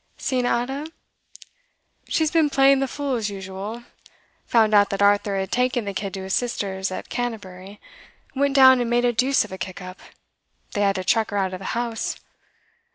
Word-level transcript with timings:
Seen 0.17 0.47
Ada? 0.47 0.87
She's 2.09 2.31
been 2.31 2.49
playing 2.49 2.79
the 2.79 2.87
fool 2.87 3.13
as 3.17 3.29
usual. 3.29 3.83
Found 4.47 4.73
out 4.73 4.89
that 4.89 4.99
Arthur 5.03 5.37
had 5.37 5.51
taken 5.51 5.85
the 5.85 5.93
kid 5.93 6.15
to 6.15 6.23
his 6.23 6.33
sister's 6.33 6.89
at 6.91 7.09
Canterbury; 7.09 7.79
went 8.35 8.55
down 8.55 8.81
and 8.81 8.89
made 8.89 9.05
a 9.05 9.13
deuce 9.13 9.45
of 9.45 9.51
a 9.51 9.59
kick 9.59 9.79
up; 9.79 9.99
they 10.73 10.81
had 10.81 10.95
to 10.95 11.03
chuck 11.03 11.29
her 11.29 11.37
out 11.37 11.53
of 11.53 11.59
the 11.59 11.65
house. 11.77 12.15